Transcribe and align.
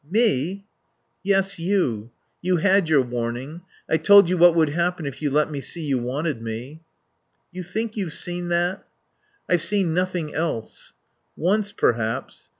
"Me?" 0.09 0.65
"Yes, 1.21 1.59
you. 1.59 2.09
You 2.41 2.57
had 2.57 2.89
your 2.89 3.03
warning. 3.03 3.61
I 3.87 3.97
told 3.97 4.29
you 4.29 4.35
what 4.35 4.55
would 4.55 4.69
happen 4.69 5.05
if 5.05 5.21
you 5.21 5.29
let 5.29 5.51
me 5.51 5.61
see 5.61 5.81
you 5.85 5.99
wanted 5.99 6.41
me." 6.41 6.81
"You 7.51 7.61
think 7.61 7.95
you've 7.95 8.13
seen 8.13 8.49
that?" 8.49 8.83
"I've 9.47 9.61
seen 9.61 9.93
nothing 9.93 10.33
else." 10.33 10.93
"Once, 11.37 11.71
perhaps. 11.71 12.49